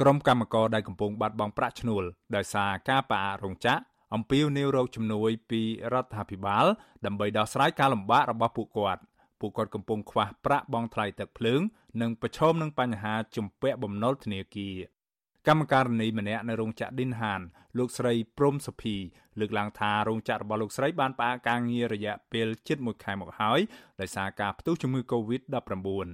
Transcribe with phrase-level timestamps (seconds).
[0.00, 2.04] ក្រុមកម្មករដែលកំពុងបាត់បង់ប្រាក់ឈ្នួល
[2.36, 3.80] ដោយសារការផ្អាករោងចក្រ
[4.14, 6.66] អំពាវនាវរកជំនួយពីរដ្ឋាភិបាល
[7.06, 9.02] ដើម្បីដោះស្រាយការលំបាករបស់ពួកគាត់
[9.40, 11.60] ពួកគាត់កំពុងខ្វះប្រាក់បង់ថ្លៃទឹកភ្លើង
[12.00, 14.76] និងប្រឈមនឹងបញ្ហាជំពាក់បំណុលធនាគារ
[15.46, 17.40] កម្មការនីម្នាក់នៅរោងចក្រឌិនហាន
[17.78, 18.96] លោកស្រីព្រំសុភី
[19.40, 23.60] លើកឡើងថារោងចក្ររបស់លោកស្រីបានផ្អាកការងាររយៈពេលជិត1ខែមកហើយ
[24.00, 26.08] ដោយសារការផ្ទុះជំងឺ Covid-19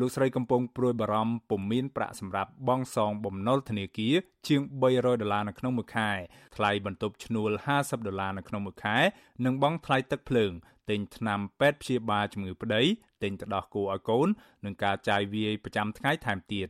[0.00, 4.14] លោកស្រីកំពុងព្រួយបារម្ភពុំមានប្រាក់សម្រាប់បង់សងបំណុលធនាគារ
[4.46, 6.10] ជាង300ដុល្លារនៅក្នុងមួយខែ
[6.56, 8.96] ថ្លៃបន្ទប់ឈ្នួល50ដុល្លារនៅក្នុងមួយខែ
[9.44, 10.52] និងបង់ថ្លៃទឹកភ្លើង
[10.90, 12.82] ទិញថ្នាំពេទ្យព្យាបាលជំងឺប្តី
[13.22, 14.28] ទិញទឹកដោះគោឲ្យកូន
[14.64, 16.68] និងការចាយវាយប្រចាំថ្ងៃថែមទៀត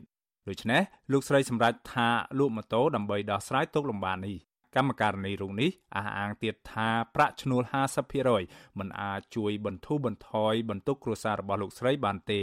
[0.49, 2.09] ដូច្នេះលោកស្រីសម្រេចថា
[2.39, 4.37] លក់ម៉ូតូដើម្បីដោះស្រាយទុក្ខលំបាកនេះ
[4.77, 7.63] កម្មការនីរោងនេះអះអាងទៀតថាប្រាក់ឈ្នួល
[8.21, 12.43] 50%មិនអាចជួយបន្ធូរបន្ថយបន្ទុកគ្រួសាររបស់លោកស្រីបានទេ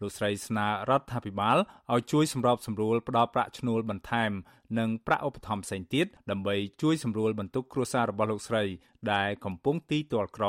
[0.00, 1.56] លោកស្រីស្នើរដ្ឋាភិបាល
[1.92, 4.30] ឲ្យជួយសម្របសម្រួលផ្តល់ប្រាក់ឈ្នួលបន្ថែម
[4.78, 8.64] និងប្រាក់ឧបត្ថម្ភផ្សេងទៀតដើម្បីជួយសម្រួលបន្ទុកគ្រួសាររបស់លោកស្រី
[9.12, 10.46] ដែលកំពុងទីទាល់ក្រ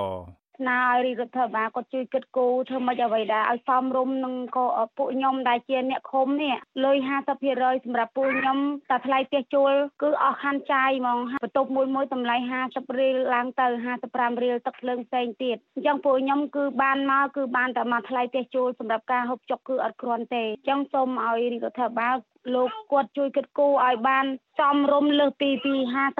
[0.59, 4.65] ស្នើឲ្យរដ្ឋាភិបាលគាត់ជួយគិតគូរធ្វើម៉េចអ្វីដែរឲ្យសមរម្យនឹងក៏
[4.97, 6.97] ពួកខ្ញុំដែលជាអ្នកឃុំនេះលុយ
[7.41, 8.57] 50%សម្រាប់ពួកខ្ញុំ
[8.89, 12.35] តែថ្លៃផ្ទះជួលគឺអស់ខានចាយហ្មងបន្ទប់មួយមួយតម្លៃ
[12.67, 13.67] 50រៀលឡើងទៅ
[14.05, 22.15] 55រៀលទឹកភ្លើងផ្សេងទៀតអញ្ចឹងពួកខ្ញុំគឺបានមកគឺបានតែមកថ្លៃផ្ទះជួលសម្រាប់ការហូបចុកគឺអត់គ្រាន់ទេអញ្ចឹងសូមឲ្យរដ្ឋាភិបាល
[22.53, 24.25] លោកគាត់ជួយគិតគូរឲ្យបាន
[24.59, 25.73] សមរម្យលើសពីពី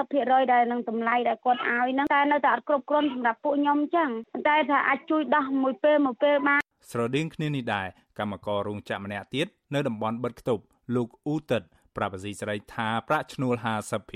[0.04, 4.10] 50%ដែលនឹងតម្លៃដែលគាត់ឲ្យហ្នឹងតែនៅតែអត់គ្រប់គ្រាន់សម្រាប់ពួកខ្ញុំអញ្ចឹង
[4.48, 6.60] តែថាអាចជួយដោះមួយពេលមួយពេលបាន
[6.90, 7.86] ស្រដៀងគ្នានេះដែរ
[8.18, 10.62] កម្មកររោងចក្រម្នាក់ទៀតនៅតំបន់បិទគប់
[10.94, 11.62] លោកអ៊ូតិត
[11.96, 13.54] ប្រាប់អាស៊ីសេរីថាប្រាក់ឈ្នួល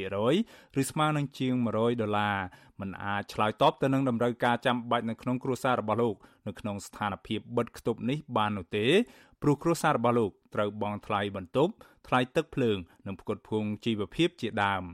[0.09, 2.39] 50%ឬស្មើនឹងជាង100ដុល្លារ
[2.81, 6.15] មិនអាចឆ្លើយតបទៅនឹងតម្រូវការចាំបាច់នៅក្នុងគ្រួសាររបស់លោក
[6.49, 8.87] នៅក្នុងស្ថានភាពបិទគប់នេះបាននោះទេ
[9.47, 11.73] ព្រោះគ្រួសាររបស់លោកត្រូវបង់ថ្លៃបន្ទប់
[12.07, 14.85] ថ្លៃទឹកភ្លើងនិងផ្គត់ផ្គង់ជីវភាពជាដើម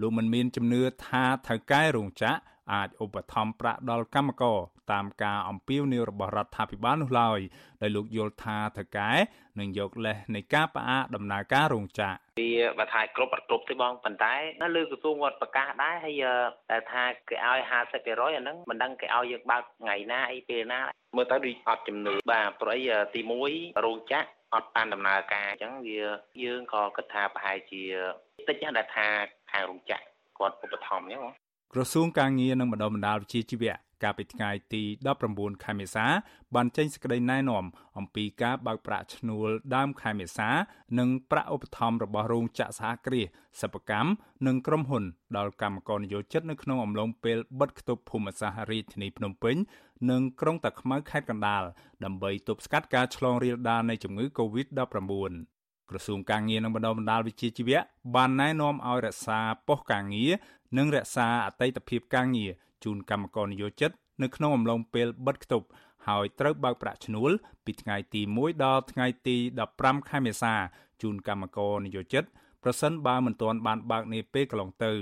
[0.00, 2.38] លោកមិនមានជំនឿថាថៅកែរោងចក្រ
[2.72, 4.58] អាចឧបត្ថម្ភប្រាក់ដល់កម្មករ
[4.92, 7.38] តាមការអំពាវនាវរបស់រដ្ឋាភិបាលនោះឡើយ
[7.82, 9.10] ដោយលោកយល់ថាថៅកែ
[9.60, 16.24] នឹងយកលេសនៃការផ្អាកដំណើរការរោងចក្រវាបើថាគ្រប់អត់គ្រប់ទេបងប៉ុន្តែនៅលើក្រសួងគាត់ប្រកាសដែរហើយ
[16.70, 17.72] តែថាគេឲ្យ50%
[18.36, 20.80] អាហ្នឹងមិនដឹងគេឲ្យយើងបើកថ្ងៃណាអីពេលណា
[21.16, 22.82] មើលទៅដូចអត់ជំនឿបាទព្រោះអី
[23.14, 23.20] ទី
[23.52, 26.00] 1រោងចក្រអត់បានដំណើរការអញ្ចឹងវា
[26.44, 27.82] យើងក៏គិតថាប្រហែលជា
[28.48, 29.06] តិចណាស់ដែលថា
[29.52, 30.04] ខាងរោងចក្រ
[30.38, 31.41] គាត់ឧបត្ថម្ភអញ្ចឹង
[31.74, 34.82] ក្រសួងការងារនិងបណ្ដុំបណ្ដាលវិជ្ជាជីវៈកាលពីថ្ងៃទី
[35.22, 36.06] 19ខែមេសា
[36.54, 37.64] បានចេញសេចក្តីណែនាំ
[37.98, 40.50] អំពីការបើកប្រាក់ឈ្នួលដើមខែមេសា
[40.98, 43.26] និងប្រាក់ឧបត្ថម្ភរបស់រោងចក្រសហគ្រាស
[43.60, 44.10] សិប្បកម្ម
[44.46, 45.04] និងក្រុមហ៊ុន
[45.36, 49.56] ដល់កម្មករនិយោជិតនៅក្នុងអំឡុងពេលបិទគប់ភូមិសាស្ត្ររាជធានីភ្នំពេញ
[50.10, 51.62] និងក្រុងតាខ្មៅខេត្តកណ្ដាល
[52.04, 55.32] ដើម្បីទប់ស្កាត់ការឆ្លងរាលដាលនៃជំងឺ Covid-19
[55.90, 57.78] ក្រសួងការងារនិងបណ្ដុំបណ្ដាលវិជ្ជាជីវៈ
[58.14, 60.32] បានណែនាំឲ្យរក្សាប៉ុស្តិ៍ការងារ
[60.76, 62.50] និងរក្សាអតីតភាពការងារ
[62.84, 63.90] ជូនកម្មករនិយោជិត
[64.22, 65.66] នៅក្នុងអំឡុងពេលបិទគប់
[66.06, 67.30] ហើយត្រូវបើកប្រាក់ឈ្នួល
[67.64, 69.36] ពីថ្ងៃទី1ដល់ថ្ងៃទី
[69.72, 70.54] 15ខែមេសា
[71.02, 72.24] ជូនកម្មករនិយោជិត
[72.64, 74.92] ប្រសិនបើមិនទាន់បានបើកនាពេលកន្លងទៅ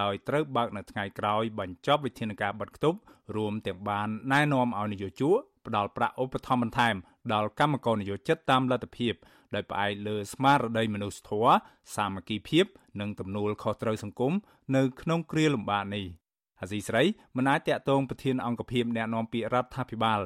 [0.00, 2.98] ដោយត្រូវបើកនៅថ្ងៃក្រោយបញ្ចប់វិធានការបិទគប់
[3.36, 6.94] រួមទាំងបានណែនាំឲ្យនយោជកផ្ដល់ប្រាក់ឧបត្ថម្ភបន្ថែម
[7.32, 9.14] ដល់កម្មករនិយោជិតតាមលទ្ធភាព
[9.54, 11.54] ដោយផ្អែកលើស្មារតីមនុស្សធម៌
[11.96, 12.66] សាមគ្គីភាព
[13.00, 14.32] និងទំនួលខុសត្រូវសង្គម
[14.76, 16.06] នៅក្នុងគ្រាលំបាកនេះ
[16.60, 17.02] អាស៊ីស្រី
[17.36, 20.20] មិនអាចតាក់ទងប្រធានអង្គភិបអ្នកណែនាំពាក្យរដ្ឋាភិបាល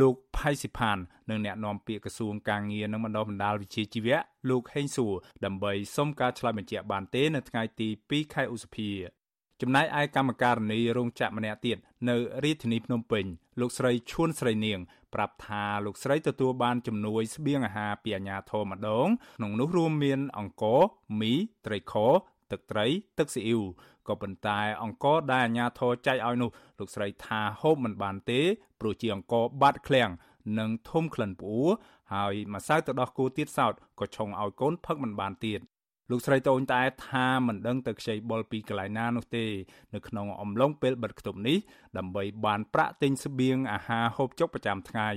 [0.00, 0.98] លោកផៃស៊ីផាន
[1.30, 4.18] និងអ្នកណែនាំពាក្យក្រសួងការងារនិងបណ្ដុះបណ្ដាលវិជ្ជាជីវៈ
[4.50, 5.14] លោកហេងសួរ
[5.44, 8.90] ដើម្បីសុំការឆ្លើយបញ្ជាក់បានទេនៅថ្ងៃទី2ខែឧសភា
[9.60, 13.24] ចំណែកឯកម្មការនីរោងចក្រម្នាក់ទៀតនៅរាជធានីភ្នំពេញ
[13.60, 14.78] លោកស្រីឈួនស្រីនាង
[15.14, 20.80] ប្រាប់ថាលោកស្រីទទួលបានជំនួយស្បៀងអាហារពីអាជ្ញាធរម្ដងក្នុងនោះរួមមានអង្ករ
[21.20, 21.32] មី
[21.66, 21.94] ត្រីខ
[22.52, 22.86] ទឹកត្រី
[23.18, 23.62] ទឹកស៊ីអ៊ីវ
[24.08, 28.40] ក៏ប៉ុន្តែអង្គដែលអាជ្ញាធរចែកឲ្យនោះលោកស្រីថាហូបមិនបានទេ
[28.80, 30.10] ព្រោះជាអង្គបាត់ឃ្លាំង
[30.58, 31.70] និងធំក្លិនផ្អួរ
[32.14, 35.60] ហើយម្សៅទៅដោះគោទៀតសោតក៏ឆុងឲ្យកូនផឹកមិនបានទៀត
[36.10, 39.46] លោកស្រីតូនតែថាមិនដឹងទៅខ្ចីបុលពីកន្លែងណានោះទេ
[39.94, 41.58] នៅក្នុងអំឡុងពេលបិទគប់នេះ
[41.98, 45.10] ដើម្បីបានប្រាក់ទិញស្បៀងអាហារហូបចុកប្រចាំថ្ងៃ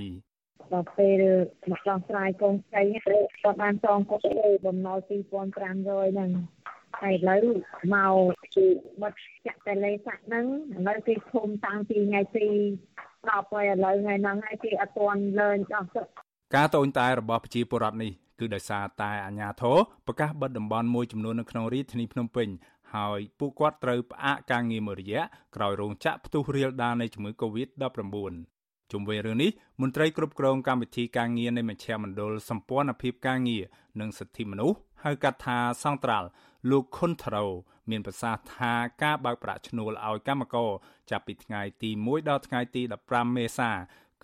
[0.72, 1.22] ដល់ពេល
[1.70, 4.22] មកដោះស្រាយកូនស្រីគាត់បានចងគាត់
[4.66, 4.98] បំណុល
[5.44, 6.30] 2500ហ្នឹង
[7.00, 7.44] ហើយឥឡូវ
[7.94, 8.16] មក
[8.54, 8.66] គឺ
[9.02, 9.14] បិទ
[9.46, 10.46] ចាក់តែលេសាក់ហ្នឹង
[10.76, 12.48] ឥឡូវគេឃុំតាំងពីថ្ងៃទី
[12.96, 16.06] 10ហើយឥឡូវថ្ងៃហ្នឹងហើយគេអត់ទាន់លើនអស់ទឹក
[16.54, 22.48] ការតូនតែរបស់ប្រជាពលរដ្ឋនេះគឺដោយសារតែអាជ្ញាធរប្រកាសបិទតំបន់មួយចំនួននៅក្នុងរាជធានីភ្នំពេញ
[22.94, 25.22] ហើយពួកគាត់ត្រូវផ្អាកការងារមួយរយៈ
[25.56, 28.34] ក្រោយរោងចក្រផ្ទុះរាលដាលនៃជំងឺ Covid-19
[28.92, 29.50] ជុំវិញរឿងនេះ
[29.82, 33.62] មន្ត្រីគ្រប់គ្រងកម្មវិធីការងារនៃមជ្ឈមណ្ឌលសម្ព័ន្ធភាពការងារ
[34.00, 36.28] និងសិទ្ធិមនុស្សហៅកាត់ថាសង្ត្រាល់
[36.70, 37.46] លោកខុនថារ៉ូ
[37.90, 38.72] មានប្រសាសន៍ថា
[39.02, 40.70] ការបើកប្រាក់ឈ្នួលឲ្យកម្មករ
[41.10, 43.70] ចាប់ពីថ្ងៃទី1ដល់ថ្ងៃទី15មេសា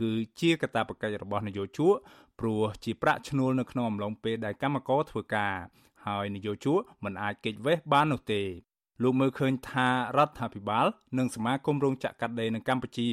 [0.01, 0.11] គឺ
[0.41, 1.95] ជាកាតព្វកិច្ចរបស់នយោជក
[2.41, 5.55] ព្រោះជាប្រាក់ឈ្នួលនៅក្នុងអំឡុងពេលដែលកម្មករធ្វើការ
[6.07, 8.43] ហើយនយោជកមិនអាចគេចវេះបាននោះទេ
[9.03, 9.89] លោកមើលឃើញថា
[10.19, 10.87] រដ្ឋាភិបាល
[11.19, 13.09] និងសមាគមរោងចក្រកាត់ដេរនៅកម្ពុជា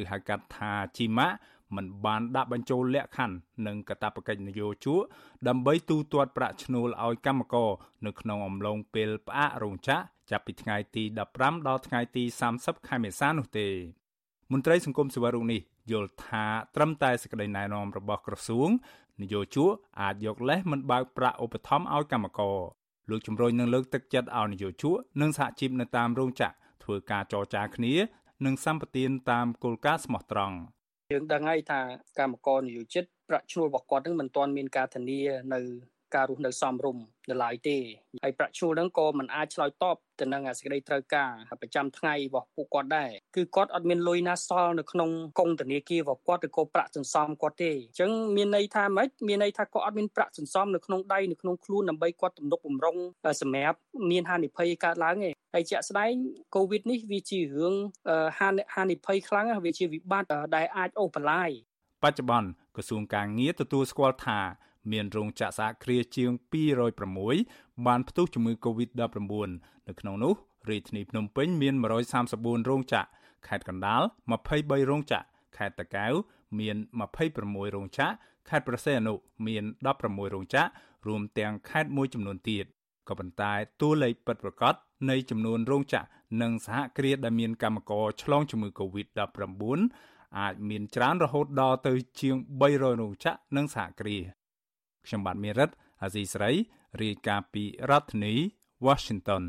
[0.00, 1.36] ឬហៅកាត់ថាជីម៉ាក់
[1.76, 5.00] មិនបានដាក់បញ្ចូលលក្ខខណ្ឌនិងកាតព្វកិច្ចនយោជក
[5.48, 7.70] ដើម្បីទូទាត់ប្រាក់ឈ្នួលឲ្យកម្មករ
[8.06, 11.02] នៅក្នុងអំឡុងពេលផ្អាករោងចក្រចាប់ពីថ្ងៃទី
[11.36, 12.24] 15ដល់ថ្ងៃទី
[12.56, 13.68] 30ខែមេសានោះទេ
[14.52, 15.60] មន្ត្រីសង្គមសិវរុនេះ
[15.92, 16.44] យល់ថា
[16.76, 18.68] ត្រឹមតែសេចក្តីណែនាំរបស់ក្រសួង
[19.22, 19.70] នយោជក
[20.00, 22.58] អាចយកលេសមិនបើកប្រាក់ឧបត្ថម្ភឲ្យកម្មករ
[23.10, 27.94] លោកជំរុញនឹងលើកទឹកចិត្តឲ្យនយោជកនិងសហជីពនៅតាមរោងចក្រធ្វើការចរចាគ្នា
[28.44, 30.56] និងសម្បទានតាមគោលការណ៍ស្មោះត្រង់
[31.14, 31.80] យើងដឹងហើយថា
[32.18, 35.20] កម្មករនយោជិតប្រាក់ឈ្នួលរបស់គាត់នឹងមិនទាន់មានការធានា
[35.54, 35.60] នៅ
[36.14, 37.76] ការរស់នៅសមរម្យនៅឡើយទេ
[38.24, 41.30] ហើយប្រាក់ឈ្នួលហ្នឹងក៏មិនអាចឆ្លើយតបទៅនឹងសេចក្តីត្រូវការ
[41.60, 52.96] ប្រចាំថ្ងៃរបស់ពួកគាត់ដែរគឺគាត់អត់មានលុយណាសល់នៅក្នុងកុងធនាគាររបស់គាត់ឬក៏ប្រាក់សន្សំគាត់ទេអញ្ចឹងមានន័យថាម៉េចមានន័យថាគាត់អត់មានប្រាក់សន្សំនៅក្នុងដៃនៅក្នុងខ្លួនដើម្បីគាត់ទំនុកបំរុង
[53.42, 53.78] សម្រាប់
[54.10, 56.12] មានហានិភ័យកើតឡើងទេហើយជាក់ស្ដែង
[56.54, 57.74] កូវីដនេះវាជារឿង
[58.74, 61.50] ហានិភ័យខ្លាំងវាជាវិបត្តិដែលអាចអូសបន្លាយ
[62.04, 64.40] បច្ចុប្បន្នក្រសួងការងារទទួលស្គាល់ថា
[64.92, 66.30] មានរោងចក្រសហគ្រាសជាង
[67.08, 69.50] 206បានផ្ទុះជំងឺ Covid-19
[69.88, 70.34] នៅក្នុងនោះ
[70.70, 71.74] រាជធានីភ្នំពេញមាន
[72.22, 73.08] 134រោងចក្រ
[73.46, 74.02] ខេត្តកណ្ដាល
[74.44, 75.26] 23រោងចក្រ
[75.56, 76.12] ខេត្តតាកែវ
[76.58, 76.76] មាន
[77.26, 78.12] 26រោងចក្រ
[78.48, 79.14] ខេត្តប្រសេអនុ
[79.46, 79.64] មាន
[80.00, 80.68] 16រោងចក្រ
[81.06, 82.64] រួមទាំងខេត្តមួយចំនួនទៀត
[83.08, 84.74] ក៏ប៉ុន្តែតួលេខពិតប្រាកដ
[85.10, 86.06] នៃចំនួនរោងចក្រ
[86.42, 89.78] និងសហគ្រាសដែលមានកម្មករឆ្លងជំងឺ Covid-19
[90.38, 94.43] អាចមានច្រើនរហូតដល់ទៅជាង300រោងចក្រនិងសហគ្រាស
[95.06, 95.70] ខ្ញុំបាទមេរិត
[96.02, 96.50] អាស៊ីស្រី
[97.02, 98.34] រាយការណ៍ពីរដ្ឋធានី
[98.86, 99.42] Washington